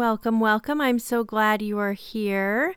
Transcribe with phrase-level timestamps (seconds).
[0.00, 0.80] Welcome, welcome.
[0.80, 2.74] I'm so glad you are here.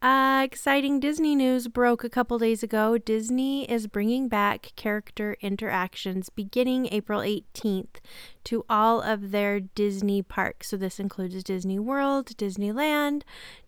[0.00, 2.98] Uh, exciting Disney news broke a couple days ago.
[2.98, 7.96] Disney is bringing back character interactions beginning April 18th
[8.44, 10.68] to all of their Disney parks.
[10.68, 13.22] So, this includes Disney World, Disneyland,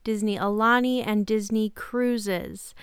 [0.05, 2.77] Disney Aulani, and Disney Cruises.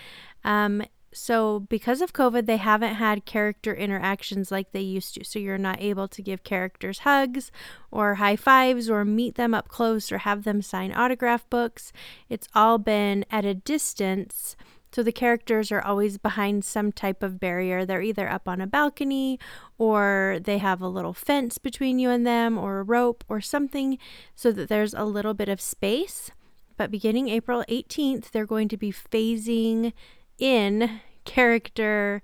[0.44, 5.24] Um, so, because of COVID, they haven't had character interactions like they used to.
[5.24, 7.52] So, you're not able to give characters hugs
[7.90, 11.92] or high fives or meet them up close or have them sign autograph books.
[12.28, 14.56] It's all been at a distance.
[14.92, 17.84] So, the characters are always behind some type of barrier.
[17.84, 19.38] They're either up on a balcony
[19.78, 23.98] or they have a little fence between you and them or a rope or something
[24.34, 26.30] so that there's a little bit of space.
[26.76, 29.92] But beginning April 18th, they're going to be phasing
[30.38, 32.22] in character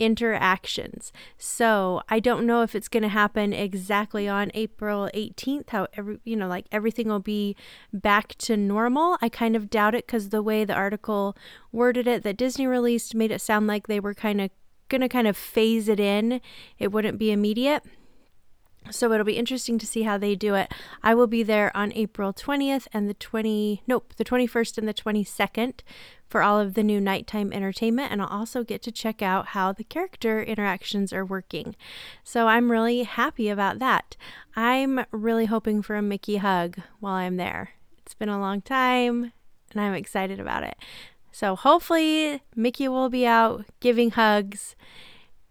[0.00, 1.12] interactions.
[1.36, 6.18] So I don't know if it's going to happen exactly on April 18th, how every,
[6.24, 7.54] you know, like everything will be
[7.92, 9.18] back to normal.
[9.20, 11.36] I kind of doubt it because the way the article
[11.70, 14.50] worded it that Disney released made it sound like they were kind of
[14.88, 16.40] going to kind of phase it in.
[16.78, 17.84] It wouldn't be immediate.
[18.90, 20.72] So it'll be interesting to see how they do it.
[21.02, 24.94] I will be there on April 20th and the 20 nope, the 21st and the
[24.94, 25.80] 22nd
[26.30, 29.72] for all of the new nighttime entertainment and I'll also get to check out how
[29.72, 31.74] the character interactions are working.
[32.22, 34.16] So I'm really happy about that.
[34.54, 37.70] I'm really hoping for a Mickey hug while I'm there.
[37.98, 39.32] It's been a long time
[39.72, 40.76] and I'm excited about it.
[41.32, 44.76] So hopefully Mickey will be out giving hugs.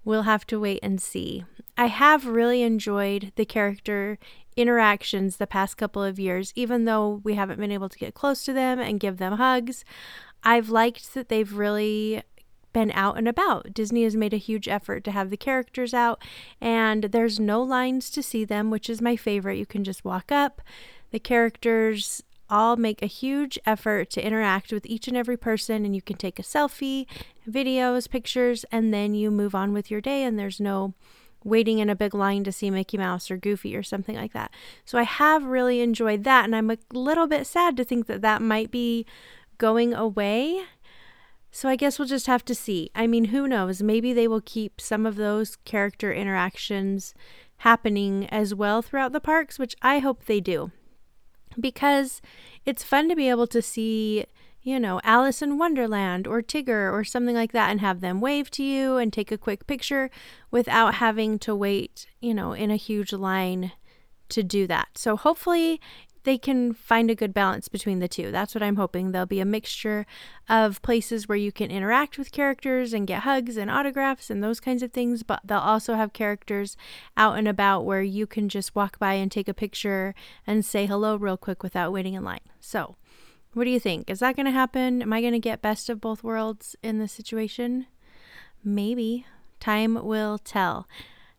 [0.06, 1.44] We'll have to wait and see.
[1.78, 4.18] I have really enjoyed the character
[4.60, 8.44] interactions the past couple of years, even though we haven't been able to get close
[8.44, 9.86] to them and give them hugs.
[10.44, 12.24] I've liked that they've really
[12.72, 13.74] been out and about.
[13.74, 16.22] Disney has made a huge effort to have the characters out,
[16.62, 19.58] and there's no lines to see them, which is my favorite.
[19.58, 20.62] You can just walk up.
[21.12, 25.96] The characters all make a huge effort to interact with each and every person, and
[25.96, 27.06] you can take a selfie,
[27.48, 30.94] videos, pictures, and then you move on with your day, and there's no
[31.44, 34.52] waiting in a big line to see Mickey Mouse or Goofy or something like that.
[34.84, 38.22] So I have really enjoyed that, and I'm a little bit sad to think that
[38.22, 39.06] that might be
[39.60, 40.64] going away.
[41.52, 42.90] So I guess we'll just have to see.
[42.96, 43.84] I mean, who knows?
[43.84, 47.14] Maybe they will keep some of those character interactions
[47.58, 50.72] happening as well throughout the parks, which I hope they do.
[51.60, 52.22] Because
[52.66, 54.26] it's fun to be able to see
[54.62, 58.52] you know, Alice in Wonderland or Tigger or something like that and have them wave
[58.52, 60.10] to you and take a quick picture
[60.52, 63.72] without having to wait, you know, in a huge line
[64.30, 64.90] to do that.
[64.96, 65.80] So hopefully
[66.24, 68.32] they can find a good balance between the two.
[68.32, 69.12] That's what I'm hoping.
[69.12, 70.06] There'll be a mixture
[70.48, 74.60] of places where you can interact with characters and get hugs and autographs and those
[74.60, 76.76] kinds of things, but they'll also have characters
[77.16, 80.14] out and about where you can just walk by and take a picture
[80.46, 82.40] and say hello real quick without waiting in line.
[82.60, 82.96] So,
[83.54, 84.10] what do you think?
[84.10, 85.02] Is that going to happen?
[85.02, 87.88] Am I going to get best of both worlds in this situation?
[88.64, 89.26] Maybe.
[89.60, 90.88] Time will tell.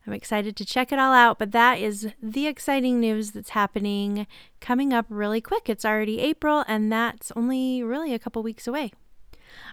[0.07, 4.27] I'm excited to check it all out, but that is the exciting news that's happening
[4.61, 5.69] coming up really quick.
[5.69, 8.93] It's already April, and that's only really a couple weeks away.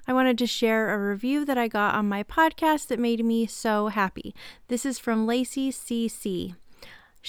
[0.08, 3.46] I wanted to share a review that I got on my podcast that made me
[3.46, 4.36] so happy.
[4.68, 6.56] This is from Lacey CC.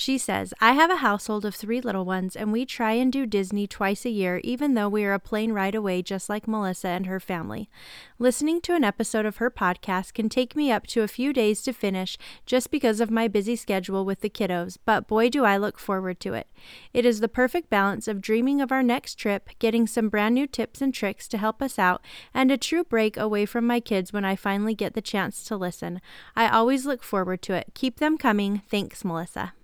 [0.00, 3.26] She says, I have a household of three little ones, and we try and do
[3.26, 6.86] Disney twice a year, even though we are a plane ride away, just like Melissa
[6.86, 7.68] and her family.
[8.16, 11.62] Listening to an episode of her podcast can take me up to a few days
[11.62, 12.16] to finish
[12.46, 16.20] just because of my busy schedule with the kiddos, but boy, do I look forward
[16.20, 16.46] to it.
[16.94, 20.46] It is the perfect balance of dreaming of our next trip, getting some brand new
[20.46, 22.02] tips and tricks to help us out,
[22.32, 25.56] and a true break away from my kids when I finally get the chance to
[25.56, 26.00] listen.
[26.36, 27.72] I always look forward to it.
[27.74, 28.62] Keep them coming.
[28.70, 29.54] Thanks, Melissa.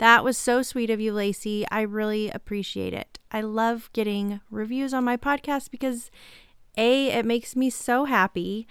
[0.00, 1.66] That was so sweet of you, Lacey.
[1.70, 3.18] I really appreciate it.
[3.30, 6.10] I love getting reviews on my podcast because
[6.78, 8.66] A, it makes me so happy.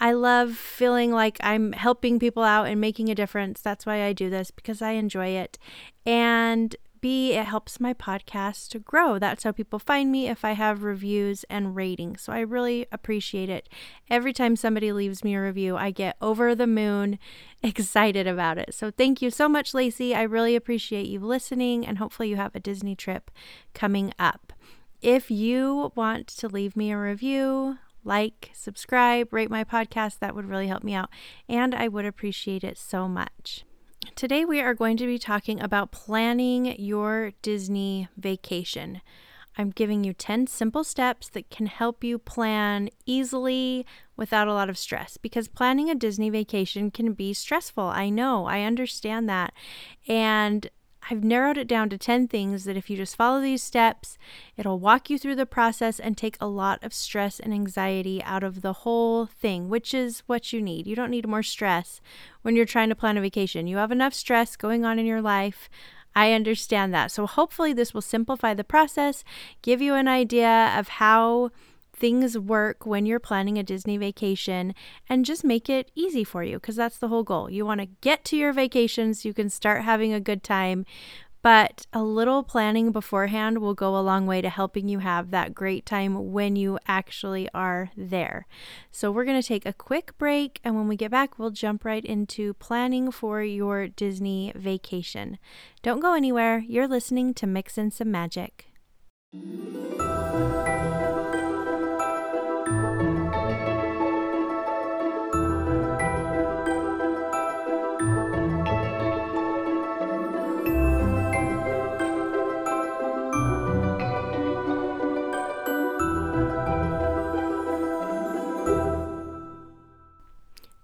[0.00, 3.60] I love feeling like I'm helping people out and making a difference.
[3.60, 5.58] That's why I do this because I enjoy it.
[6.04, 6.74] And
[7.04, 9.18] B, it helps my podcast to grow.
[9.18, 12.22] That's how people find me if I have reviews and ratings.
[12.22, 13.68] So I really appreciate it.
[14.08, 17.18] Every time somebody leaves me a review, I get over the moon
[17.62, 18.72] excited about it.
[18.72, 20.14] So thank you so much, Lacey.
[20.14, 23.30] I really appreciate you listening, and hopefully, you have a Disney trip
[23.74, 24.54] coming up.
[25.02, 30.48] If you want to leave me a review, like, subscribe, rate my podcast, that would
[30.48, 31.10] really help me out.
[31.50, 33.66] And I would appreciate it so much.
[34.14, 39.00] Today, we are going to be talking about planning your Disney vacation.
[39.58, 43.86] I'm giving you 10 simple steps that can help you plan easily
[44.16, 47.84] without a lot of stress because planning a Disney vacation can be stressful.
[47.84, 49.52] I know, I understand that.
[50.06, 50.70] And
[51.10, 54.16] I've narrowed it down to 10 things that if you just follow these steps,
[54.56, 58.42] it'll walk you through the process and take a lot of stress and anxiety out
[58.42, 60.86] of the whole thing, which is what you need.
[60.86, 62.00] You don't need more stress
[62.42, 63.66] when you're trying to plan a vacation.
[63.66, 65.68] You have enough stress going on in your life.
[66.16, 67.10] I understand that.
[67.10, 69.24] So, hopefully, this will simplify the process,
[69.62, 71.50] give you an idea of how
[71.94, 74.74] things work when you're planning a Disney vacation
[75.08, 77.50] and just make it easy for you because that's the whole goal.
[77.50, 80.84] You want to get to your vacation so you can start having a good time.
[81.44, 85.54] But a little planning beforehand will go a long way to helping you have that
[85.54, 88.46] great time when you actually are there.
[88.90, 91.84] So, we're going to take a quick break, and when we get back, we'll jump
[91.84, 95.38] right into planning for your Disney vacation.
[95.82, 96.64] Don't go anywhere.
[96.66, 98.68] You're listening to Mix in Some Magic.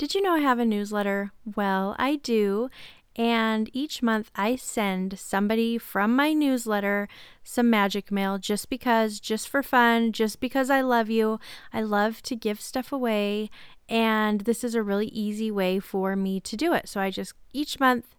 [0.00, 1.30] Did you know I have a newsletter?
[1.44, 2.70] Well, I do.
[3.16, 7.06] And each month I send somebody from my newsletter
[7.44, 11.38] some magic mail just because, just for fun, just because I love you.
[11.70, 13.50] I love to give stuff away.
[13.90, 16.88] And this is a really easy way for me to do it.
[16.88, 18.16] So I just each month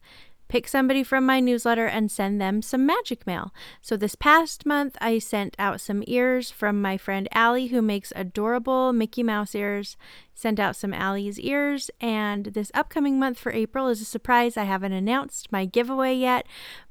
[0.52, 3.54] pick somebody from my newsletter and send them some magic mail.
[3.82, 8.12] So this past month, I sent out some ears from my friend Allie, who makes
[8.18, 9.96] adorable Mickey Mouse ears.
[10.36, 14.58] Sent out some Allie's ears, and this upcoming month for April is a surprise.
[14.58, 16.46] I haven't announced my giveaway yet,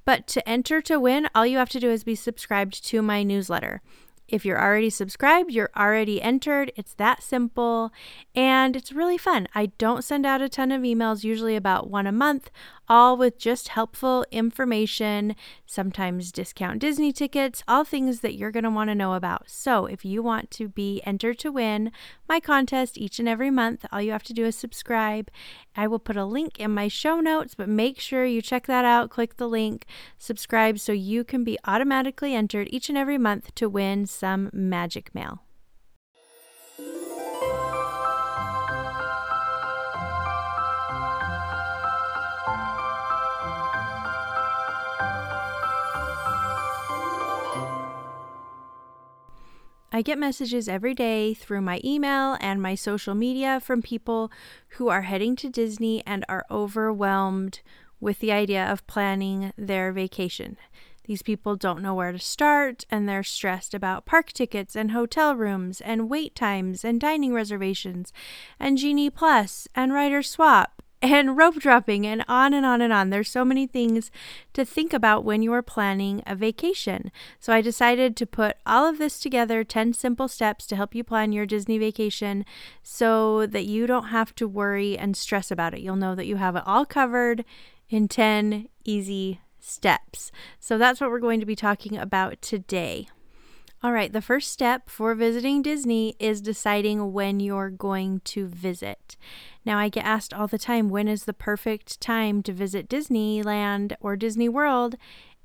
[0.06, 3.22] but to enter to win, all you have to do is be subscribed to my
[3.22, 3.82] newsletter.
[4.30, 6.72] If you're already subscribed, you're already entered.
[6.76, 7.92] It's that simple
[8.34, 9.48] and it's really fun.
[9.54, 12.50] I don't send out a ton of emails, usually about one a month,
[12.90, 18.70] all with just helpful information, sometimes discount Disney tickets, all things that you're going to
[18.70, 19.48] want to know about.
[19.48, 21.92] So, if you want to be entered to win
[22.28, 25.30] my contest each and every month, all you have to do is subscribe.
[25.76, 28.84] I will put a link in my show notes, but make sure you check that
[28.84, 29.86] out, click the link,
[30.18, 35.14] subscribe so you can be automatically entered each and every month to win some magic
[35.14, 35.44] mail.
[50.00, 54.32] I get messages every day through my email and my social media from people
[54.78, 57.60] who are heading to Disney and are overwhelmed
[58.00, 60.56] with the idea of planning their vacation.
[61.04, 65.36] These people don't know where to start and they're stressed about park tickets and hotel
[65.36, 68.10] rooms and wait times and dining reservations
[68.58, 73.10] and Genie Plus and Rider Swap and rope dropping and on and on and on.
[73.10, 74.10] There's so many things
[74.52, 77.10] to think about when you are planning a vacation.
[77.38, 81.02] So I decided to put all of this together 10 simple steps to help you
[81.02, 82.44] plan your Disney vacation
[82.82, 85.80] so that you don't have to worry and stress about it.
[85.80, 87.44] You'll know that you have it all covered
[87.88, 90.30] in 10 easy steps.
[90.58, 93.08] So that's what we're going to be talking about today.
[93.82, 99.16] All right, the first step for visiting Disney is deciding when you're going to visit.
[99.64, 103.94] Now, I get asked all the time when is the perfect time to visit Disneyland
[104.02, 104.96] or Disney World?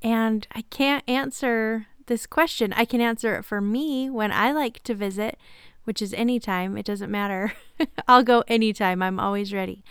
[0.02, 2.74] And I can't answer this question.
[2.74, 5.38] I can answer it for me when I like to visit,
[5.86, 6.78] which is anytime.
[6.78, 7.54] It doesn't matter.
[8.08, 9.02] I'll go anytime.
[9.02, 9.82] I'm always ready.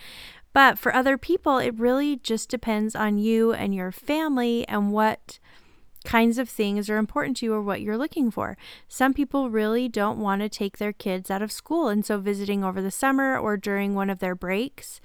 [0.53, 5.39] But for other people, it really just depends on you and your family and what
[6.05, 8.57] kinds of things are important to you or what you're looking for.
[8.87, 12.63] Some people really don't want to take their kids out of school, and so visiting
[12.63, 15.01] over the summer or during one of their breaks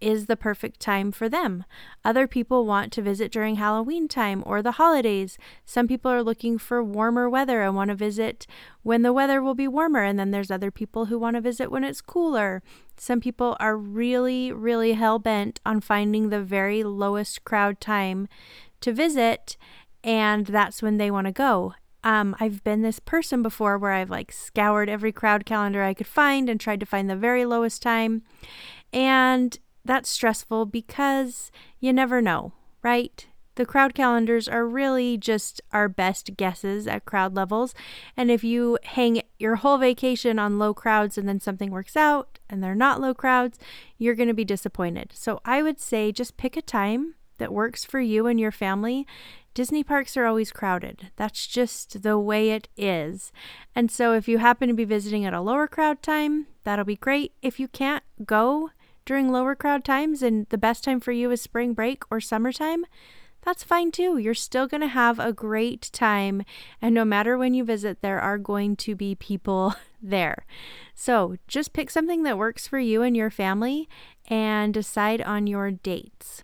[0.00, 1.64] is the perfect time for them.
[2.04, 5.38] Other people want to visit during Halloween time or the holidays.
[5.64, 8.46] Some people are looking for warmer weather and want to visit
[8.82, 11.70] when the weather will be warmer, and then there's other people who want to visit
[11.70, 12.62] when it's cooler.
[12.98, 18.28] Some people are really, really hell bent on finding the very lowest crowd time
[18.82, 19.56] to visit
[20.04, 21.74] and that's when they want to go.
[22.04, 26.06] Um, I've been this person before where I've like scoured every crowd calendar I could
[26.06, 28.22] find and tried to find the very lowest time.
[28.92, 33.26] And that's stressful because you never know, right?
[33.56, 37.72] The crowd calendars are really just our best guesses at crowd levels.
[38.16, 42.38] And if you hang your whole vacation on low crowds and then something works out
[42.50, 43.58] and they're not low crowds,
[43.96, 45.12] you're going to be disappointed.
[45.14, 49.06] So I would say just pick a time that works for you and your family.
[49.54, 51.12] Disney parks are always crowded.
[51.14, 53.30] That's just the way it is.
[53.74, 56.96] And so if you happen to be visiting at a lower crowd time, that'll be
[56.96, 57.32] great.
[57.40, 58.70] If you can't go
[59.06, 62.84] during lower crowd times and the best time for you is spring break or summertime,
[63.42, 64.18] that's fine too.
[64.18, 66.42] You're still going to have a great time.
[66.82, 70.46] And no matter when you visit, there are going to be people there.
[70.94, 73.88] So just pick something that works for you and your family
[74.26, 76.42] and decide on your dates.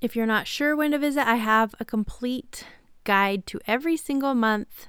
[0.00, 2.64] If you're not sure when to visit, I have a complete
[3.04, 4.86] guide to every single month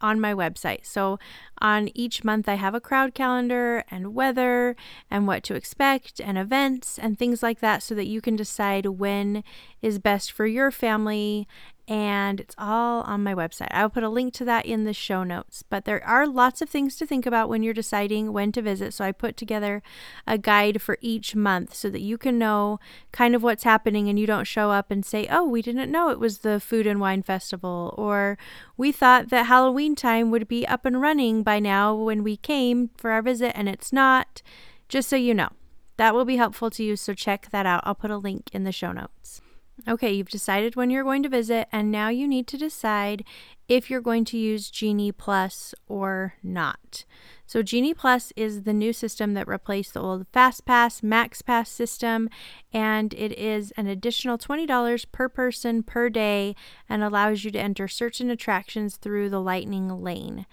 [0.00, 0.84] on my website.
[0.84, 1.20] So,
[1.60, 4.74] on each month, I have a crowd calendar and weather
[5.08, 8.86] and what to expect and events and things like that so that you can decide
[8.86, 9.44] when
[9.80, 11.46] is best for your family
[11.92, 13.68] and it's all on my website.
[13.70, 15.62] I'll put a link to that in the show notes.
[15.62, 18.94] But there are lots of things to think about when you're deciding when to visit.
[18.94, 19.82] So I put together
[20.26, 22.80] a guide for each month so that you can know
[23.12, 26.08] kind of what's happening and you don't show up and say, oh, we didn't know
[26.08, 28.38] it was the Food and Wine Festival, or
[28.78, 32.88] we thought that Halloween time would be up and running by now when we came
[32.96, 34.40] for our visit and it's not.
[34.88, 35.50] Just so you know.
[35.98, 37.82] That will be helpful to you, so check that out.
[37.84, 39.42] I'll put a link in the show notes.
[39.88, 43.24] Okay, you've decided when you're going to visit, and now you need to decide
[43.66, 47.04] if you're going to use Genie Plus or not.
[47.46, 52.30] So, Genie Plus is the new system that replaced the old FastPass, MaxPass system,
[52.72, 56.54] and it is an additional $20 per person per day
[56.88, 60.46] and allows you to enter certain attractions through the Lightning Lane.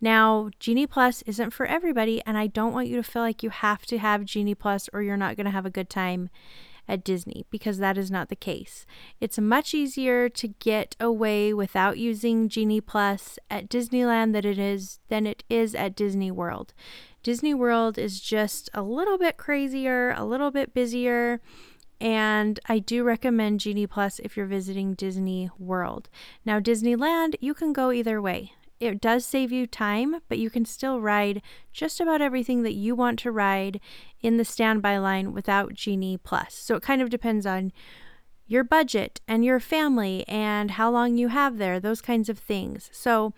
[0.00, 3.50] Now, Genie Plus isn't for everybody, and I don't want you to feel like you
[3.50, 6.30] have to have Genie Plus or you're not going to have a good time
[6.88, 8.86] at Disney because that is not the case.
[9.20, 14.98] It's much easier to get away without using Genie Plus at Disneyland than it is
[15.08, 16.72] than it is at Disney World.
[17.22, 21.40] Disney World is just a little bit crazier, a little bit busier.
[21.98, 26.10] And I do recommend Genie Plus if you're visiting Disney World.
[26.44, 30.64] Now, Disneyland, you can go either way it does save you time, but you can
[30.64, 31.42] still ride
[31.72, 33.80] just about everything that you want to ride
[34.20, 36.54] in the standby line without Genie Plus.
[36.54, 37.72] So it kind of depends on
[38.46, 42.90] your budget and your family and how long you have there, those kinds of things.
[42.92, 43.32] So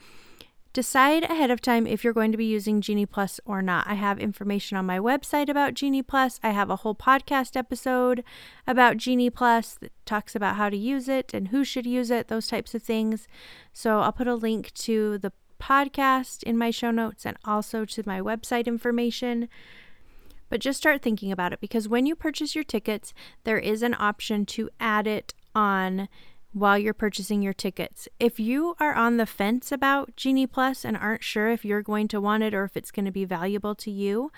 [0.72, 3.86] decide ahead of time if you're going to be using Genie Plus or not.
[3.86, 6.38] I have information on my website about Genie Plus.
[6.42, 8.22] I have a whole podcast episode
[8.66, 12.28] about Genie Plus that talks about how to use it and who should use it,
[12.28, 13.26] those types of things.
[13.72, 18.02] So I'll put a link to the podcast in my show notes and also to
[18.06, 19.48] my website information.
[20.48, 23.12] But just start thinking about it because when you purchase your tickets,
[23.44, 26.08] there is an option to add it on
[26.52, 28.08] while you're purchasing your tickets.
[28.18, 32.08] If you are on the fence about Genie Plus and aren't sure if you're going
[32.08, 34.32] to want it or if it's going to be valuable to you,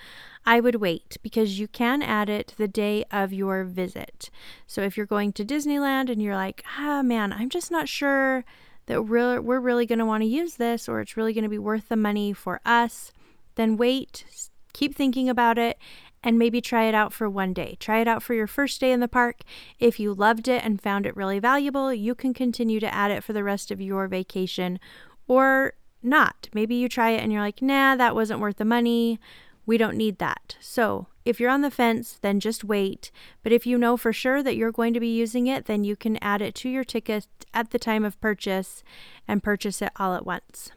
[0.44, 4.30] I would wait because you can add it the day of your visit.
[4.66, 8.44] So if you're going to Disneyland and you're like, ah, man, I'm just not sure
[8.86, 11.50] that we're, we're really going to want to use this or it's really going to
[11.50, 13.12] be worth the money for us,
[13.54, 14.24] then wait,
[14.72, 15.78] keep thinking about it,
[16.22, 17.76] and maybe try it out for one day.
[17.80, 19.40] Try it out for your first day in the park.
[19.78, 23.24] If you loved it and found it really valuable, you can continue to add it
[23.24, 24.78] for the rest of your vacation
[25.26, 26.48] or not.
[26.52, 29.18] Maybe you try it and you're like, nah, that wasn't worth the money.
[29.66, 30.56] We don't need that.
[30.60, 33.10] So, if you're on the fence, then just wait.
[33.42, 35.94] But if you know for sure that you're going to be using it, then you
[35.94, 38.82] can add it to your ticket at the time of purchase
[39.28, 40.72] and purchase it all at once.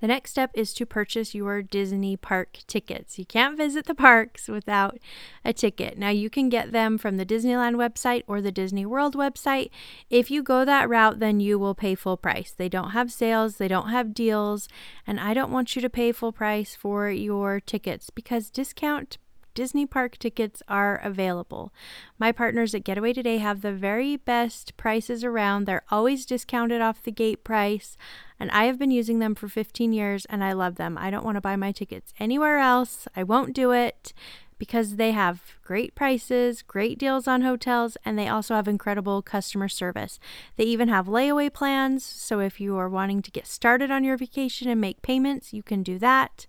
[0.00, 3.18] The next step is to purchase your Disney park tickets.
[3.18, 4.98] You can't visit the parks without
[5.44, 5.96] a ticket.
[5.96, 9.70] Now, you can get them from the Disneyland website or the Disney World website.
[10.10, 12.52] If you go that route, then you will pay full price.
[12.56, 14.68] They don't have sales, they don't have deals,
[15.06, 19.18] and I don't want you to pay full price for your tickets because discount
[19.54, 21.72] Disney park tickets are available.
[22.18, 25.64] My partners at Getaway Today have the very best prices around.
[25.64, 27.96] They're always discounted off the gate price,
[28.38, 30.98] and I have been using them for 15 years and I love them.
[30.98, 33.06] I don't want to buy my tickets anywhere else.
[33.14, 34.12] I won't do it
[34.58, 39.68] because they have great prices, great deals on hotels, and they also have incredible customer
[39.68, 40.18] service.
[40.56, 44.16] They even have layaway plans, so if you are wanting to get started on your
[44.16, 46.46] vacation and make payments, you can do that.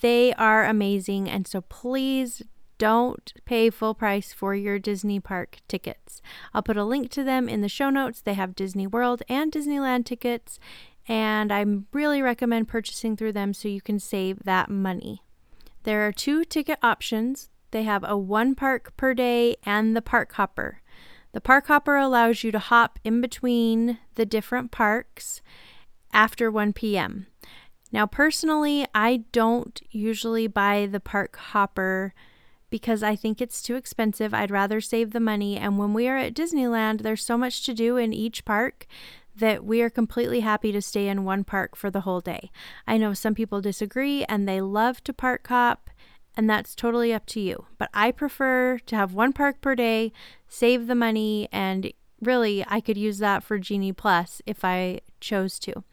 [0.00, 1.28] They are amazing.
[1.28, 2.42] And so please
[2.78, 6.22] don't pay full price for your Disney park tickets.
[6.54, 8.20] I'll put a link to them in the show notes.
[8.20, 10.60] They have Disney World and Disneyland tickets,
[11.08, 15.22] and I really recommend purchasing through them so you can save that money.
[15.82, 17.50] There are two ticket options.
[17.70, 20.80] They have a one park per day and the park hopper.
[21.32, 25.42] The park hopper allows you to hop in between the different parks
[26.12, 27.26] after 1 p.m.
[27.90, 32.14] Now, personally, I don't usually buy the park hopper
[32.70, 34.34] because I think it's too expensive.
[34.34, 35.56] I'd rather save the money.
[35.56, 38.86] And when we are at Disneyland, there's so much to do in each park
[39.34, 42.50] that we are completely happy to stay in one park for the whole day.
[42.86, 45.90] I know some people disagree and they love to park hop,
[46.36, 47.66] and that's totally up to you.
[47.78, 50.12] But I prefer to have one park per day,
[50.48, 55.58] save the money, and really, I could use that for Genie Plus if I chose
[55.60, 55.84] to.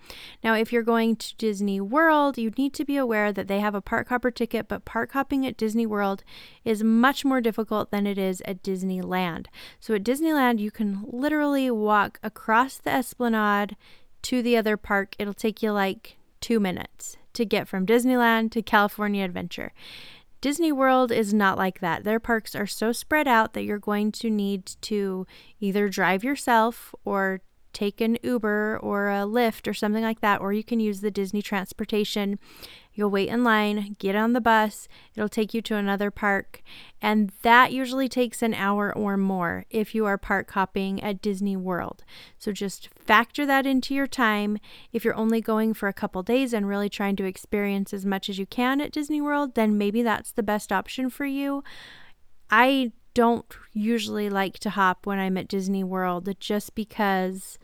[0.43, 3.75] Now, if you're going to Disney World, you need to be aware that they have
[3.75, 6.23] a park hopper ticket, but park hopping at Disney World
[6.63, 9.47] is much more difficult than it is at Disneyland.
[9.79, 13.75] So at Disneyland, you can literally walk across the esplanade
[14.23, 15.15] to the other park.
[15.19, 19.73] It'll take you like two minutes to get from Disneyland to California Adventure.
[20.45, 22.03] Disney World is not like that.
[22.03, 25.25] Their parks are so spread out that you're going to need to
[25.59, 27.41] either drive yourself or
[27.73, 31.09] take an Uber or a Lyft or something like that, or you can use the
[31.09, 32.37] Disney transportation.
[32.95, 36.63] You'll wait in line, get on the bus, it'll take you to another park,
[37.01, 41.57] and that usually takes an hour or more if you are park hopping at Disney
[41.57, 42.05] World.
[42.39, 44.57] So just factor that into your time.
[44.93, 48.29] If you're only going for a couple days and really trying to experience as much
[48.29, 51.63] as you can at Disney World, then maybe that's the best option for you.
[52.49, 57.57] I don't usually like to hop when I'm at Disney World just because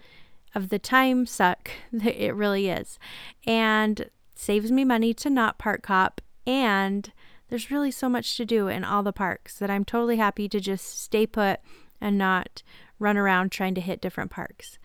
[0.53, 3.00] of the time suck that it really is.
[3.45, 4.09] And
[4.41, 7.13] saves me money to not park hop and
[7.50, 10.60] there's really so much to do in all the parks that I'm totally happy to
[10.60, 11.60] just stay put
[12.00, 12.63] and not
[12.98, 14.79] run around trying to hit different parks.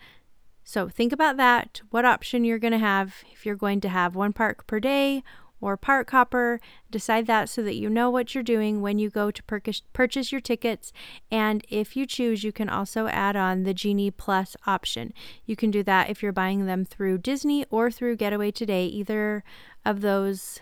[0.63, 4.15] So think about that, what option you're going to have if you're going to have
[4.15, 5.23] one park per day
[5.59, 6.59] or park hopper.
[6.91, 10.41] Decide that so that you know what you're doing when you go to purchase your
[10.41, 10.93] tickets.
[11.31, 15.13] And if you choose, you can also add on the Genie Plus option.
[15.45, 18.85] You can do that if you're buying them through Disney or through Getaway Today.
[18.85, 19.43] Either
[19.85, 20.59] of those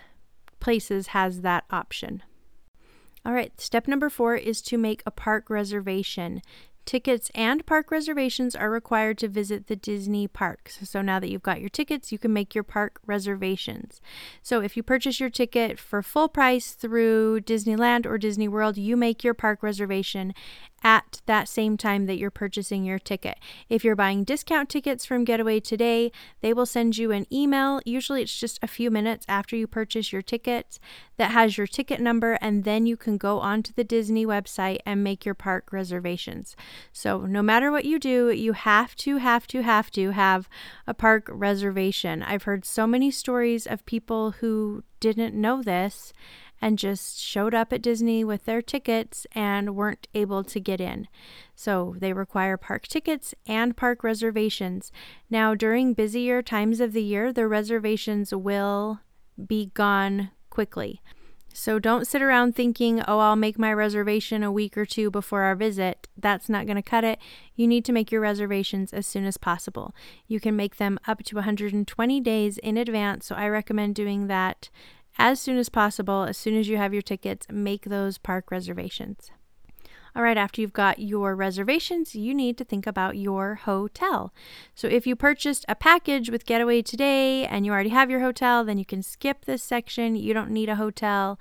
[0.60, 2.24] places has that option.
[3.26, 6.42] All right, step number four is to make a park reservation.
[6.86, 10.80] Tickets and park reservations are required to visit the Disney parks.
[10.88, 14.02] So now that you've got your tickets, you can make your park reservations.
[14.44, 18.96] So if you purchase your ticket for full price through Disneyland or Disney World, you
[18.96, 20.34] make your park reservation
[20.86, 23.40] at that same time that you're purchasing your ticket.
[23.70, 27.82] If you're buying discount tickets from Getaway Today, they will send you an email.
[27.86, 30.78] Usually it's just a few minutes after you purchase your ticket
[31.18, 35.04] that has your ticket number, and then you can go onto the Disney website and
[35.04, 36.56] make your park reservations.
[36.94, 40.48] So no matter what you do, you have to, have to, have to have
[40.86, 42.22] a park reservation.
[42.22, 46.14] I've heard so many stories of people who didn't know this
[46.66, 51.08] and just showed up at Disney with their tickets and weren't able to get in.
[51.54, 54.92] So they require park tickets and park reservations.
[55.30, 59.02] Now, during busier times of the year, the reservations will
[59.46, 61.04] be gone quickly.
[61.54, 65.44] So don't sit around thinking, oh, I'll make my reservation a week or two before
[65.44, 66.08] our visit.
[66.18, 67.20] That's not going to cut it.
[67.56, 69.94] You need to make your reservations as soon as possible.
[70.28, 73.28] You can make them up to 120 days in advance.
[73.28, 74.72] So I recommend doing that
[75.18, 76.24] as soon as possible.
[76.24, 79.32] As soon as you have your tickets, make those park reservations.
[80.16, 84.34] All right, after you've got your reservations, you need to think about your hotel.
[84.74, 88.64] So, if you purchased a package with Getaway today and you already have your hotel,
[88.64, 90.16] then you can skip this section.
[90.16, 91.38] You don't need a hotel.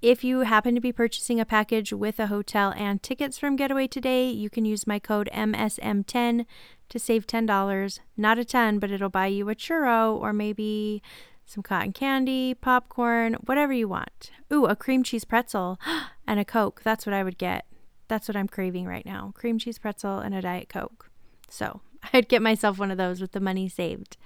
[0.00, 3.86] If you happen to be purchasing a package with a hotel and tickets from Getaway
[3.86, 6.46] today, you can use my code MSM10
[6.88, 8.00] to save $10.
[8.16, 11.02] Not a ton, but it'll buy you a churro or maybe
[11.46, 14.32] some cotton candy, popcorn, whatever you want.
[14.52, 15.78] Ooh, a cream cheese pretzel
[16.26, 16.82] and a Coke.
[16.84, 17.64] That's what I would get.
[18.08, 21.10] That's what I'm craving right now cream cheese pretzel and a Diet Coke.
[21.48, 21.80] So
[22.12, 24.16] I'd get myself one of those with the money saved.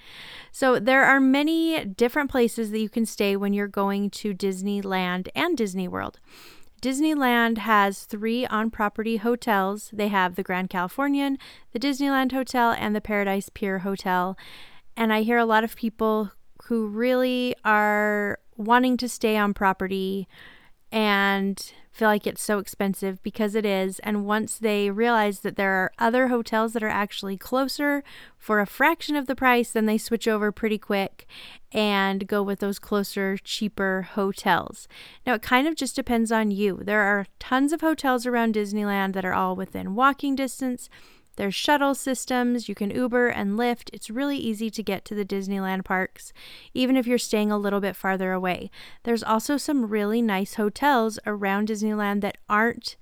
[0.51, 5.29] So there are many different places that you can stay when you're going to Disneyland
[5.35, 6.19] and Disney World.
[6.83, 9.91] Disneyland has three on property hotels.
[9.93, 11.37] They have the Grand Californian,
[11.73, 14.37] the Disneyland Hotel, and the Paradise Pier Hotel.
[14.97, 16.33] And I hear a lot of people
[16.71, 20.29] who really are wanting to stay on property
[20.93, 23.99] and feel like it's so expensive because it is.
[24.05, 28.05] And once they realize that there are other hotels that are actually closer
[28.39, 31.27] for a fraction of the price, then they switch over pretty quick
[31.73, 34.87] and go with those closer, cheaper hotels.
[35.27, 36.83] Now, it kind of just depends on you.
[36.85, 40.89] There are tons of hotels around Disneyland that are all within walking distance.
[41.41, 43.89] There's shuttle systems, you can Uber and Lyft.
[43.95, 46.35] It's really easy to get to the Disneyland parks,
[46.75, 48.71] even if you're staying a little bit farther away.
[49.05, 52.97] There's also some really nice hotels around Disneyland that aren't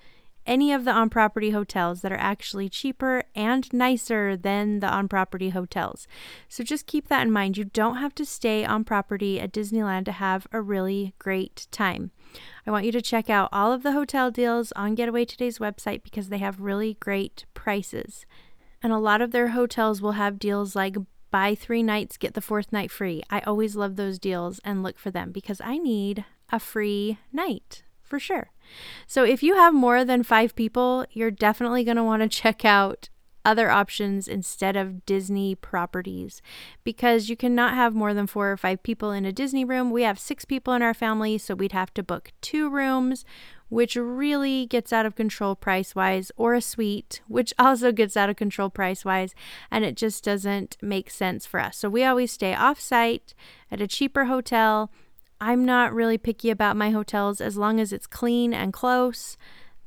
[0.48, 5.06] any of the on property hotels that are actually cheaper and nicer than the on
[5.06, 6.08] property hotels.
[6.48, 7.56] So just keep that in mind.
[7.56, 12.10] You don't have to stay on property at Disneyland to have a really great time.
[12.66, 16.02] I want you to check out all of the hotel deals on Getaway Today's website
[16.02, 18.26] because they have really great prices.
[18.82, 20.96] And a lot of their hotels will have deals like
[21.30, 23.22] buy three nights, get the fourth night free.
[23.28, 27.82] I always love those deals and look for them because I need a free night
[28.08, 28.50] for sure.
[29.06, 32.64] So if you have more than five people, you're definitely going to want to check
[32.64, 33.08] out
[33.44, 36.42] other options instead of Disney properties
[36.84, 39.90] because you cannot have more than four or five people in a Disney room.
[39.90, 43.24] We have six people in our family, so we'd have to book two rooms,
[43.70, 48.28] which really gets out of control price wise, or a suite, which also gets out
[48.28, 49.34] of control price wise,
[49.70, 51.78] and it just doesn't make sense for us.
[51.78, 53.34] So we always stay off site
[53.70, 54.90] at a cheaper hotel
[55.40, 59.36] I'm not really picky about my hotels as long as it's clean and close,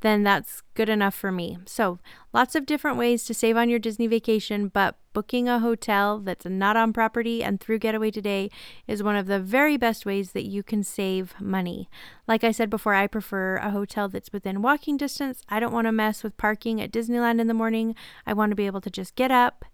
[0.01, 1.57] then that's good enough for me.
[1.65, 1.99] So,
[2.33, 6.45] lots of different ways to save on your Disney vacation, but booking a hotel that's
[6.45, 8.49] not on property and through Getaway Today
[8.87, 11.89] is one of the very best ways that you can save money.
[12.27, 15.43] Like I said before, I prefer a hotel that's within walking distance.
[15.49, 17.95] I don't want to mess with parking at Disneyland in the morning.
[18.25, 19.65] I want to be able to just get up,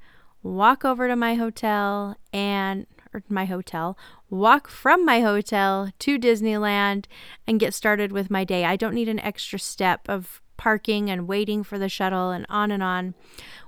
[0.44, 3.98] walk over to my hotel, and or my hotel,
[4.30, 7.06] walk from my hotel to Disneyland
[7.46, 8.66] and get started with my day.
[8.66, 12.72] I don't need an extra step of parking and waiting for the shuttle and on
[12.72, 13.14] and on.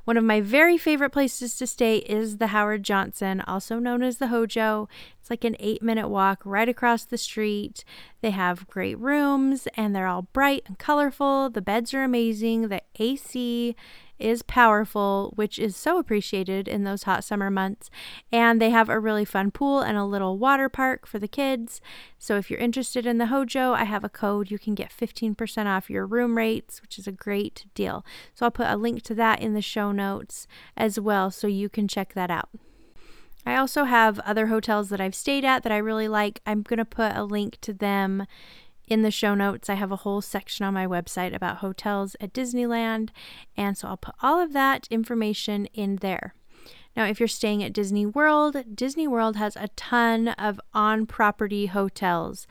[0.04, 4.18] One of my very favorite places to stay is the Howard Johnson, also known as
[4.18, 4.90] the Hojo.
[5.20, 7.86] It's like an eight minute walk right across the street.
[8.22, 11.52] They have great rooms and they're all bright and colorful.
[11.52, 12.70] The beds are amazing.
[12.70, 13.76] The AC
[14.20, 17.90] is powerful, which is so appreciated in those hot summer months.
[18.32, 21.82] And they have a really fun pool and a little water park for the kids.
[22.18, 24.52] So if you're interested in the Hojo, I have a code.
[24.52, 28.06] You can get 15% off your room rates, which is a great deal.
[28.34, 31.70] So I'll put a link to that in the show notes as well so you
[31.70, 32.50] can check that out.
[33.46, 36.42] I also have other hotels that I've stayed at that I really like.
[36.46, 38.26] I'm going to put a link to them
[38.90, 42.34] in the show notes, I have a whole section on my website about hotels at
[42.34, 43.10] Disneyland,
[43.56, 46.34] and so I'll put all of that information in there.
[46.96, 51.68] Now, if you're staying at Disney World, Disney World has a ton of on property
[51.68, 52.48] hotels.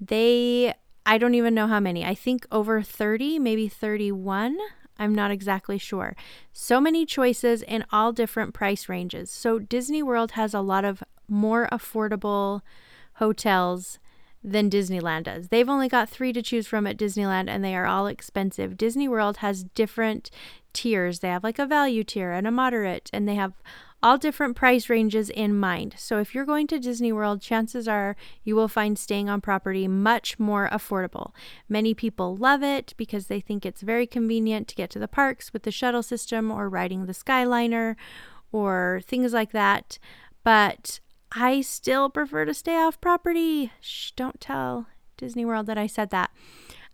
[0.00, 0.72] They,
[1.04, 4.56] I don't even know how many, I think over 30, maybe 31.
[4.98, 6.14] I'm not exactly sure.
[6.52, 9.30] So many choices in all different price ranges.
[9.30, 12.60] So, Disney World has a lot of more affordable
[13.14, 13.98] hotels
[14.42, 15.48] than Disneyland does.
[15.48, 18.76] They've only got three to choose from at Disneyland and they are all expensive.
[18.76, 20.30] Disney World has different
[20.72, 21.18] tiers.
[21.18, 23.52] They have like a value tier and a moderate, and they have
[24.02, 25.94] all different price ranges in mind.
[25.98, 29.86] So if you're going to Disney World, chances are you will find staying on property
[29.86, 31.32] much more affordable.
[31.68, 35.52] Many people love it because they think it's very convenient to get to the parks
[35.52, 37.96] with the shuttle system or riding the Skyliner
[38.52, 39.98] or things like that.
[40.42, 41.00] But
[41.32, 43.72] I still prefer to stay off property.
[43.80, 46.30] Shh, don't tell Disney World that I said that.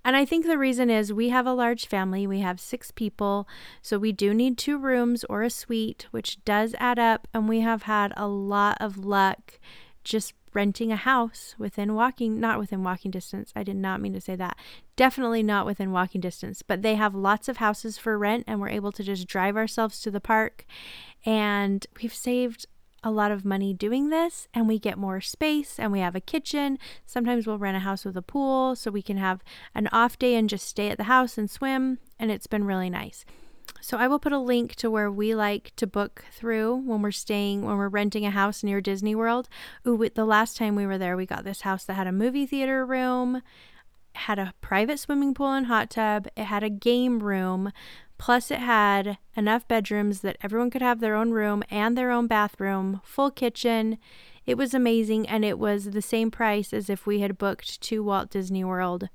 [0.04, 2.28] And I think the reason is we have a large family.
[2.28, 3.48] We have six people.
[3.82, 7.26] So we do need two rooms or a suite, which does add up.
[7.34, 9.58] And we have had a lot of luck
[10.04, 13.52] just renting a house within walking, not within walking distance.
[13.56, 14.56] I did not mean to say that.
[14.94, 16.62] Definitely not within walking distance.
[16.62, 18.44] But they have lots of houses for rent.
[18.46, 20.66] And we're able to just drive ourselves to the park.
[21.24, 22.66] And we've saved
[23.06, 26.20] a lot of money doing this and we get more space and we have a
[26.20, 26.76] kitchen.
[27.06, 29.44] Sometimes we'll rent a house with a pool so we can have
[29.76, 31.98] an off day and just stay at the house and swim.
[32.18, 33.24] And it's been really nice.
[33.80, 37.12] So I will put a link to where we like to book through when we're
[37.12, 39.48] staying, when we're renting a house near Disney World.
[39.86, 42.46] Ooh, the last time we were there, we got this house that had a movie
[42.46, 43.40] theater room,
[44.16, 47.70] had a private swimming pool and hot tub, it had a game room,
[48.18, 52.26] Plus, it had enough bedrooms that everyone could have their own room and their own
[52.26, 53.98] bathroom, full kitchen.
[54.46, 58.02] It was amazing, and it was the same price as if we had booked two
[58.02, 59.08] Walt Disney World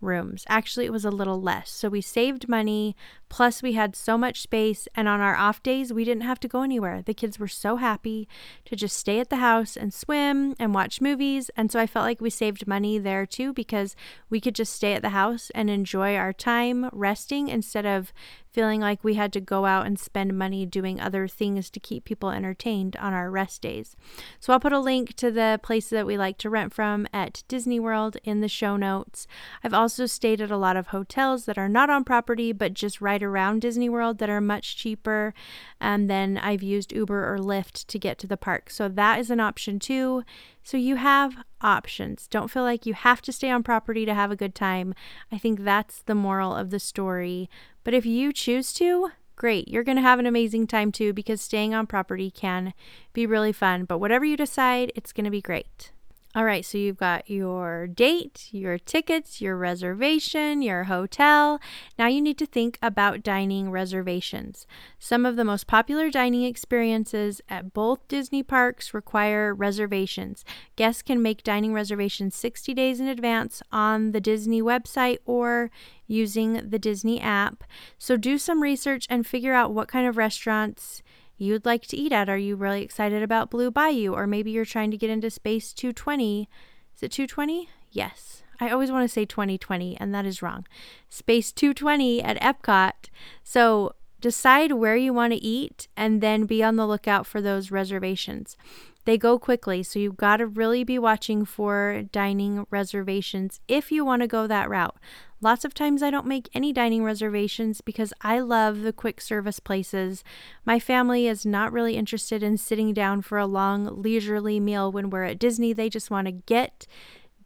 [0.00, 0.44] rooms.
[0.48, 1.70] Actually, it was a little less.
[1.70, 2.96] So we saved money,
[3.28, 4.86] plus, we had so much space.
[4.94, 7.02] And on our off days, we didn't have to go anywhere.
[7.02, 8.28] The kids were so happy
[8.66, 11.50] to just stay at the house and swim and watch movies.
[11.56, 13.96] And so I felt like we saved money there too because
[14.30, 18.12] we could just stay at the house and enjoy our time resting instead of
[18.50, 22.04] feeling like we had to go out and spend money doing other things to keep
[22.04, 23.96] people entertained on our rest days.
[24.40, 27.42] So I'll put a link to the places that we like to rent from at
[27.48, 29.26] Disney World in the show notes.
[29.62, 33.00] I've also stayed at a lot of hotels that are not on property but just
[33.00, 35.34] right around Disney World that are much cheaper.
[35.80, 38.70] And then I've used Uber or Lyft to get to the park.
[38.70, 40.24] So that is an option too.
[40.62, 42.26] So you have options.
[42.26, 44.94] Don't feel like you have to stay on property to have a good time.
[45.30, 47.48] I think that's the moral of the story.
[47.84, 49.68] But if you choose to, great.
[49.68, 52.74] You're going to have an amazing time too because staying on property can
[53.12, 53.84] be really fun.
[53.84, 55.92] But whatever you decide, it's going to be great.
[56.34, 61.58] All right, so you've got your date, your tickets, your reservation, your hotel.
[61.98, 64.66] Now you need to think about dining reservations.
[64.98, 70.44] Some of the most popular dining experiences at both Disney parks require reservations.
[70.76, 75.70] Guests can make dining reservations 60 days in advance on the Disney website or
[76.06, 77.64] using the Disney app.
[77.98, 81.02] So do some research and figure out what kind of restaurants
[81.38, 82.28] you'd like to eat at.
[82.28, 84.12] Are you really excited about Blue Bayou?
[84.12, 86.48] Or maybe you're trying to get into Space 220.
[86.94, 87.68] Is it 220?
[87.90, 88.42] Yes.
[88.60, 90.66] I always want to say 2020, and that is wrong.
[91.08, 93.08] Space 220 at Epcot.
[93.44, 97.70] So decide where you want to eat and then be on the lookout for those
[97.70, 98.56] reservations.
[99.04, 104.04] They go quickly, so you've got to really be watching for dining reservations if you
[104.04, 104.96] want to go that route.
[105.40, 109.60] Lots of times I don't make any dining reservations because I love the quick service
[109.60, 110.24] places.
[110.64, 115.10] My family is not really interested in sitting down for a long, leisurely meal when
[115.10, 115.72] we're at Disney.
[115.72, 116.88] They just want to get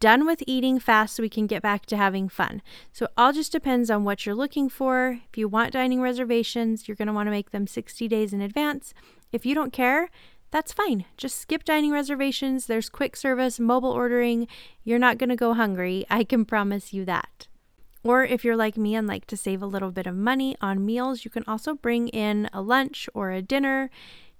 [0.01, 2.63] done with eating fast so we can get back to having fun.
[2.93, 5.21] So it all just depends on what you're looking for.
[5.29, 8.41] If you want dining reservations, you're going to want to make them 60 days in
[8.41, 8.95] advance.
[9.33, 10.09] If you don't care,
[10.51, 11.05] that's fine.
[11.19, 12.67] Just skip dining reservations.
[12.67, 14.49] There's quick service, mobile ordering.
[14.83, 16.07] You're not going to go hungry.
[16.09, 17.49] I can promise you that.
[18.05, 20.85] Or if you're like me and like to save a little bit of money on
[20.85, 23.91] meals, you can also bring in a lunch or a dinner.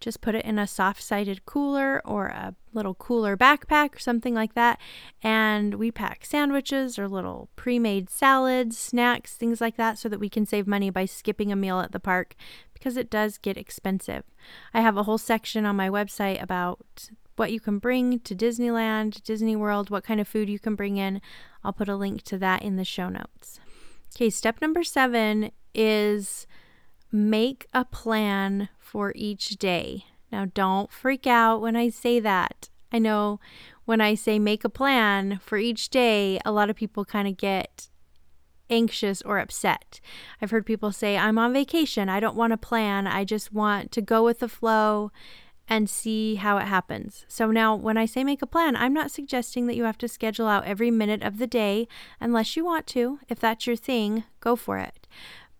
[0.01, 4.35] Just put it in a soft sided cooler or a little cooler backpack or something
[4.35, 4.81] like that.
[5.23, 10.19] And we pack sandwiches or little pre made salads, snacks, things like that, so that
[10.19, 12.35] we can save money by skipping a meal at the park
[12.75, 14.25] because it does get expensive.
[14.75, 19.23] I have a whole section on my website about what you can bring to Disneyland,
[19.23, 21.21] Disney World, what kind of food you can bring in.
[21.65, 23.61] I'll put a link to that in the show notes.
[24.15, 26.47] Okay, step number seven is
[27.11, 30.05] make a plan for each day.
[30.31, 32.69] Now, don't freak out when I say that.
[32.91, 33.41] I know
[33.85, 37.37] when I say make a plan for each day, a lot of people kind of
[37.37, 37.89] get
[38.71, 40.01] anxious or upset.
[40.41, 42.09] I've heard people say, I'm on vacation.
[42.09, 43.07] I don't want to plan.
[43.07, 45.11] I just want to go with the flow
[45.69, 47.25] and see how it happens.
[47.29, 50.09] So now, when I say make a plan, I'm not suggesting that you have to
[50.09, 51.89] schedule out every minute of the day
[52.21, 53.21] unless you want to.
[53.29, 55.07] If that's your thing, go for it.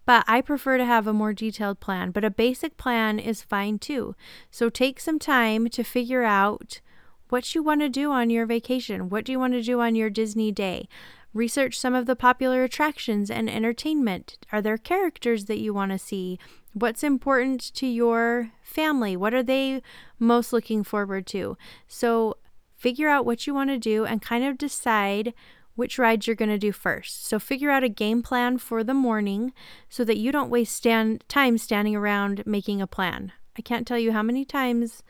[0.05, 3.79] But I prefer to have a more detailed plan, but a basic plan is fine
[3.79, 4.17] too.
[4.51, 6.81] So take some time to figure out
[7.29, 9.09] what you want to do on your vacation.
[9.09, 10.89] What do you want to do on your Disney day?
[11.35, 14.37] Research some of the popular attractions and entertainment.
[14.53, 16.39] Are there characters that you want to see?
[16.75, 19.17] What's important to your family?
[19.17, 19.83] What are they
[20.19, 21.57] most looking forward to?
[21.89, 22.37] So,
[22.77, 25.33] figure out what you want to do and kind of decide
[25.75, 27.27] which rides you're going to do first.
[27.27, 29.53] So, figure out a game plan for the morning
[29.89, 33.33] so that you don't waste stand- time standing around making a plan.
[33.57, 35.03] I can't tell you how many times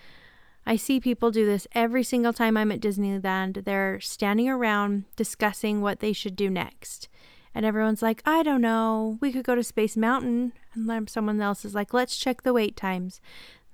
[0.64, 3.64] I see people do this every single time I'm at Disneyland.
[3.64, 7.08] They're standing around discussing what they should do next.
[7.54, 9.18] And everyone's like, I don't know.
[9.20, 10.52] We could go to Space Mountain.
[10.74, 13.20] And then someone else is like, let's check the wait times.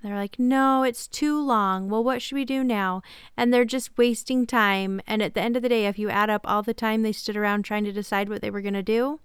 [0.02, 1.88] They're like, no, it's too long.
[1.88, 3.02] Well, what should we do now?
[3.36, 5.00] And they're just wasting time.
[5.06, 7.12] And at the end of the day, if you add up all the time they
[7.12, 9.20] stood around trying to decide what they were going to do,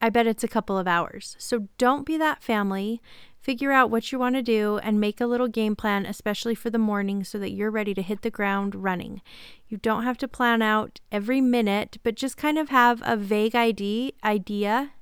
[0.00, 1.34] I bet it's a couple of hours.
[1.38, 3.00] So don't be that family.
[3.46, 6.68] Figure out what you want to do and make a little game plan, especially for
[6.68, 9.22] the morning, so that you're ready to hit the ground running.
[9.68, 13.54] You don't have to plan out every minute, but just kind of have a vague
[13.54, 14.94] idea, idea,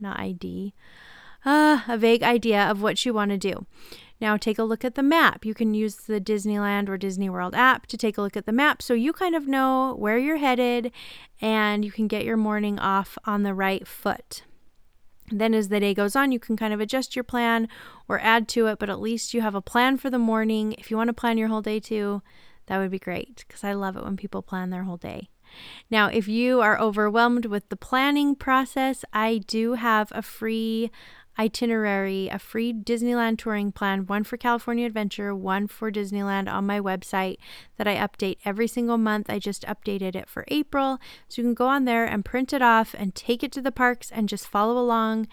[0.00, 0.72] not ID,
[1.44, 3.66] uh, a vague idea of what you want to do.
[4.22, 5.44] Now, take a look at the map.
[5.44, 8.52] You can use the Disneyland or Disney World app to take a look at the
[8.52, 10.92] map so you kind of know where you're headed
[11.42, 14.44] and you can get your morning off on the right foot.
[15.38, 17.68] Then, as the day goes on, you can kind of adjust your plan
[18.08, 20.74] or add to it, but at least you have a plan for the morning.
[20.78, 22.22] If you want to plan your whole day too,
[22.66, 25.28] that would be great because I love it when people plan their whole day.
[25.90, 30.90] Now, if you are overwhelmed with the planning process, I do have a free
[31.38, 36.80] itinerary, a free Disneyland touring plan, one for California Adventure, one for Disneyland on my
[36.80, 37.36] website
[37.76, 39.30] that I update every single month.
[39.30, 40.98] I just updated it for April.
[41.28, 43.72] So you can go on there and print it off and take it to the
[43.72, 45.28] parks and just follow along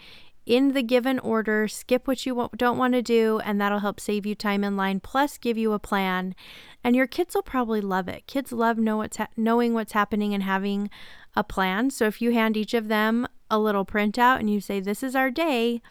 [0.46, 4.26] in the given order, skip what you don't want to do, and that'll help save
[4.26, 6.34] you time in line, plus give you a plan.
[6.82, 8.26] And your kids will probably love it.
[8.26, 10.90] Kids love know what's ha- knowing what's happening and having
[11.34, 11.90] a plan.
[11.90, 15.14] So if you hand each of them a little printout and you say, This is
[15.14, 15.82] our day,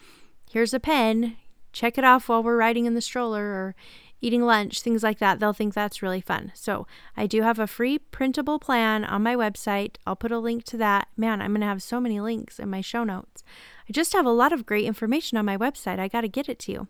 [0.50, 1.36] here's a pen,
[1.72, 3.74] check it off while we're riding in the stroller or
[4.20, 6.52] eating lunch, things like that, they'll think that's really fun.
[6.54, 9.96] So I do have a free printable plan on my website.
[10.06, 11.08] I'll put a link to that.
[11.16, 13.42] Man, I'm going to have so many links in my show notes.
[13.88, 15.98] I just have a lot of great information on my website.
[15.98, 16.88] I got to get it to you.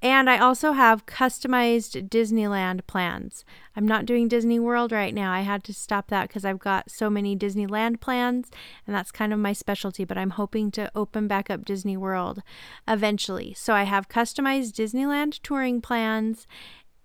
[0.00, 3.44] And I also have customized Disneyland plans.
[3.74, 5.32] I'm not doing Disney World right now.
[5.32, 8.48] I had to stop that because I've got so many Disneyland plans,
[8.86, 10.04] and that's kind of my specialty.
[10.04, 12.42] But I'm hoping to open back up Disney World
[12.86, 13.54] eventually.
[13.54, 16.46] So I have customized Disneyland touring plans.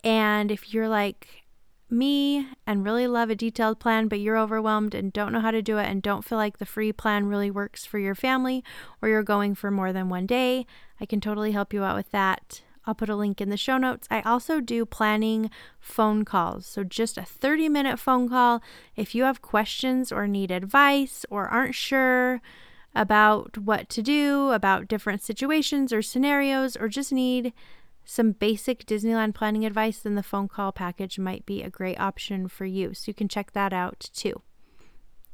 [0.03, 1.45] And if you're like
[1.89, 5.61] me and really love a detailed plan, but you're overwhelmed and don't know how to
[5.61, 8.63] do it and don't feel like the free plan really works for your family,
[9.01, 10.67] or you're going for more than one day,
[11.01, 12.61] I can totally help you out with that.
[12.85, 14.07] I'll put a link in the show notes.
[14.11, 16.65] I also do planning phone calls.
[16.65, 18.61] So, just a 30 minute phone call.
[18.95, 22.41] If you have questions or need advice or aren't sure
[22.95, 27.53] about what to do, about different situations or scenarios, or just need
[28.05, 32.47] some basic Disneyland planning advice, then the phone call package might be a great option
[32.49, 32.93] for you.
[32.93, 34.41] So, you can check that out too.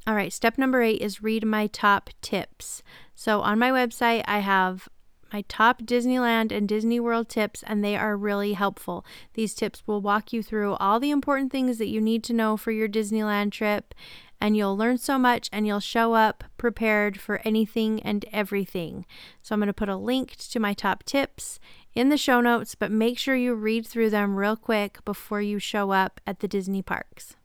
[0.05, 2.83] All right, step number eight is read my top tips.
[3.15, 4.87] So, on my website, I have
[5.31, 9.05] my top Disneyland and Disney World tips, and they are really helpful.
[9.33, 12.57] These tips will walk you through all the important things that you need to know
[12.57, 13.93] for your Disneyland trip,
[14.41, 19.05] and you'll learn so much and you'll show up prepared for anything and everything.
[19.41, 21.59] So, I'm going to put a link to my top tips
[21.93, 25.59] in the show notes, but make sure you read through them real quick before you
[25.59, 27.35] show up at the Disney parks.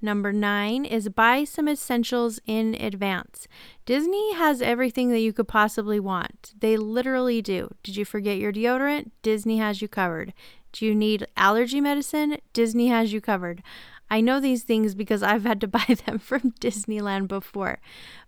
[0.00, 3.48] Number nine is buy some essentials in advance.
[3.84, 6.54] Disney has everything that you could possibly want.
[6.58, 7.74] They literally do.
[7.82, 9.10] Did you forget your deodorant?
[9.22, 10.32] Disney has you covered.
[10.72, 12.38] Do you need allergy medicine?
[12.52, 13.62] Disney has you covered.
[14.10, 17.80] I know these things because I've had to buy them from Disneyland before.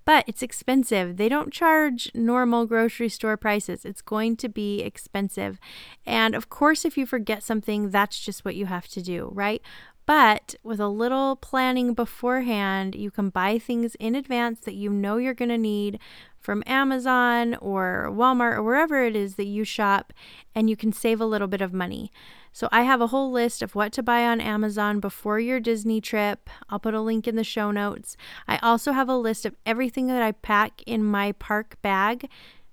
[0.05, 1.17] But it's expensive.
[1.17, 3.85] They don't charge normal grocery store prices.
[3.85, 5.59] It's going to be expensive.
[6.07, 9.63] And of course, if you forget something, that's just what you have to do, right?
[10.11, 15.19] But with a little planning beforehand, you can buy things in advance that you know
[15.19, 16.01] you're going to need
[16.37, 20.13] from Amazon or Walmart or wherever it is that you shop,
[20.53, 22.11] and you can save a little bit of money.
[22.51, 26.01] So, I have a whole list of what to buy on Amazon before your Disney
[26.01, 26.51] trip.
[26.69, 28.17] I'll put a link in the show notes.
[28.49, 32.29] I also have a list of everything that I pack in my park bag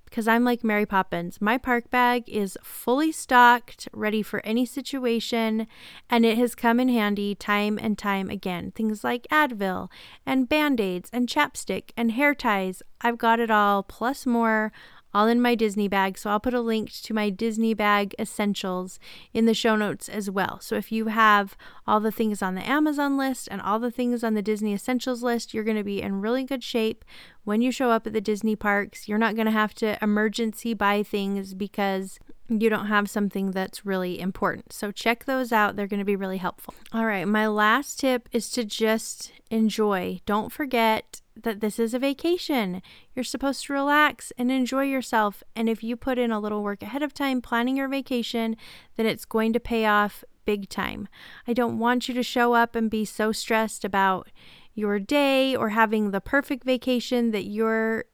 [0.09, 1.39] because I'm like Mary Poppins.
[1.41, 5.67] My park bag is fully stocked, ready for any situation,
[6.09, 8.71] and it has come in handy time and time again.
[8.71, 9.89] Things like Advil
[10.25, 12.81] and band aids and chapstick and hair ties.
[13.01, 14.71] I've got it all, plus more
[15.17, 16.15] all in my Disney bag.
[16.15, 18.99] So I'll put a link to my Disney bag essentials
[19.33, 20.59] in the show notes as well.
[20.61, 24.23] So if you have all the things on the Amazon list and all the things
[24.23, 27.03] on the Disney essentials list, you're going to be in really good shape
[27.45, 29.07] when you show up at the Disney parks.
[29.07, 33.87] You're not going to have to emergency buy things because you don't have something that's
[33.87, 34.71] really important.
[34.71, 35.75] So check those out.
[35.75, 36.75] They're going to be really helpful.
[36.93, 40.21] All right, my last tip is to just enjoy.
[40.27, 42.81] Don't forget that this is a vacation.
[43.15, 45.43] You're supposed to relax and enjoy yourself.
[45.55, 48.55] And if you put in a little work ahead of time planning your vacation,
[48.95, 51.07] then it's going to pay off big time.
[51.47, 54.29] I don't want you to show up and be so stressed about
[54.73, 58.05] your day or having the perfect vacation that you're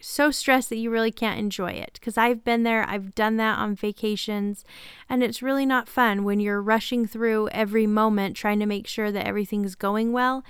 [0.00, 1.92] so stressed that you really can't enjoy it.
[1.94, 4.64] Because I've been there, I've done that on vacations,
[5.08, 9.10] and it's really not fun when you're rushing through every moment trying to make sure
[9.10, 10.44] that everything's going well.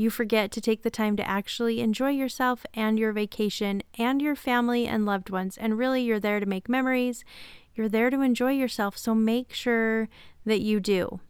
[0.00, 4.34] You forget to take the time to actually enjoy yourself and your vacation and your
[4.34, 5.58] family and loved ones.
[5.58, 7.22] And really, you're there to make memories.
[7.74, 8.96] You're there to enjoy yourself.
[8.96, 10.08] So make sure
[10.46, 11.20] that you do.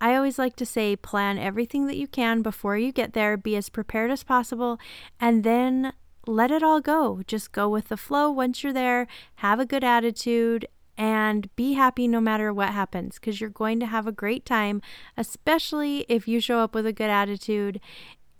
[0.00, 3.56] I always like to say plan everything that you can before you get there, be
[3.56, 4.78] as prepared as possible,
[5.18, 5.92] and then
[6.24, 7.22] let it all go.
[7.26, 10.68] Just go with the flow once you're there, have a good attitude,
[11.00, 14.82] and be happy no matter what happens because you're going to have a great time,
[15.16, 17.80] especially if you show up with a good attitude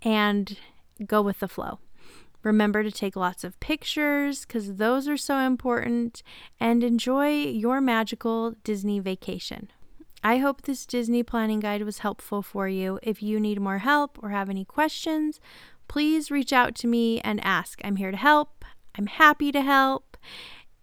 [0.01, 0.57] and
[1.05, 1.79] go with the flow.
[2.43, 6.23] Remember to take lots of pictures because those are so important
[6.59, 9.69] and enjoy your magical Disney vacation.
[10.23, 12.99] I hope this Disney planning guide was helpful for you.
[13.01, 15.39] If you need more help or have any questions,
[15.87, 17.79] please reach out to me and ask.
[17.83, 18.63] I'm here to help.
[18.97, 20.17] I'm happy to help.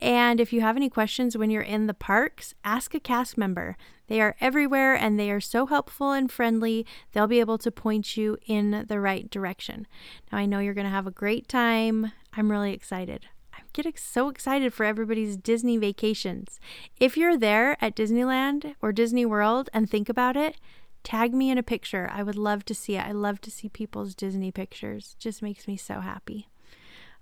[0.00, 3.76] And if you have any questions when you're in the parks, ask a cast member.
[4.08, 6.84] They are everywhere and they are so helpful and friendly.
[7.12, 9.86] They'll be able to point you in the right direction.
[10.32, 12.12] Now, I know you're going to have a great time.
[12.32, 13.26] I'm really excited.
[13.54, 16.58] I get so excited for everybody's Disney vacations.
[16.98, 20.56] If you're there at Disneyland or Disney World and think about it,
[21.04, 22.10] tag me in a picture.
[22.12, 23.06] I would love to see it.
[23.06, 25.16] I love to see people's Disney pictures.
[25.16, 26.48] It just makes me so happy.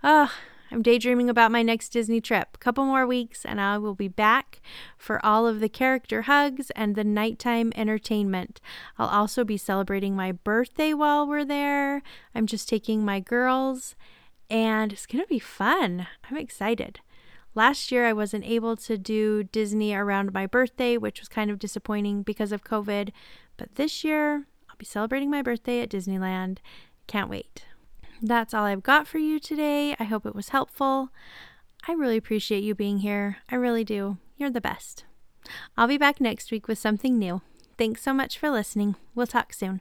[0.02, 0.32] Oh,
[0.70, 2.58] I'm daydreaming about my next Disney trip.
[2.58, 4.60] Couple more weeks, and I will be back
[4.98, 8.60] for all of the character hugs and the nighttime entertainment.
[8.98, 12.02] I'll also be celebrating my birthday while we're there.
[12.34, 13.94] I'm just taking my girls,
[14.50, 16.08] and it's going to be fun.
[16.28, 17.00] I'm excited.
[17.54, 21.58] Last year, I wasn't able to do Disney around my birthday, which was kind of
[21.58, 23.12] disappointing because of COVID.
[23.56, 26.58] But this year, I'll be celebrating my birthday at Disneyland.
[27.06, 27.64] Can't wait.
[28.22, 29.94] That's all I've got for you today.
[29.98, 31.10] I hope it was helpful.
[31.86, 33.38] I really appreciate you being here.
[33.50, 34.18] I really do.
[34.36, 35.04] You're the best.
[35.76, 37.42] I'll be back next week with something new.
[37.78, 38.96] Thanks so much for listening.
[39.14, 39.80] We'll talk soon.